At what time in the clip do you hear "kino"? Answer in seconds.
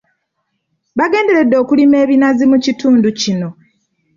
3.21-3.49